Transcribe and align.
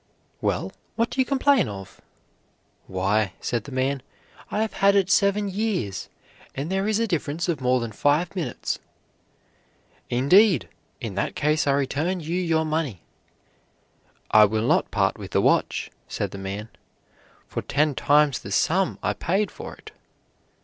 Well, 0.41 0.71
what 0.95 1.11
do 1.11 1.21
you 1.21 1.25
complain 1.25 1.67
of?" 1.69 2.01
"Why," 2.87 3.33
said 3.39 3.65
the 3.65 3.71
man, 3.71 4.01
"I 4.49 4.61
have 4.63 4.73
had 4.73 4.95
it 4.95 5.11
seven 5.11 5.47
years, 5.47 6.09
and 6.55 6.71
there 6.71 6.87
is 6.87 6.97
a 6.99 7.05
difference 7.05 7.47
of 7.47 7.61
more 7.61 7.79
than 7.79 7.91
five 7.91 8.35
minutes." 8.35 8.79
"Indeed! 10.09 10.67
In 10.99 11.13
that 11.13 11.35
case 11.35 11.67
I 11.67 11.73
return 11.73 12.19
you 12.19 12.33
your 12.33 12.65
money." 12.65 13.03
"I 14.31 14.45
would 14.45 14.63
not 14.63 14.89
part 14.89 15.19
with 15.19 15.35
my 15.35 15.41
watch," 15.41 15.91
said 16.07 16.31
the 16.31 16.39
man, 16.39 16.69
"for 17.47 17.61
ten 17.61 17.93
times 17.93 18.39
the 18.39 18.51
sum 18.51 18.97
I 19.03 19.13
paid 19.13 19.51
for 19.51 19.75
it." 19.75 19.91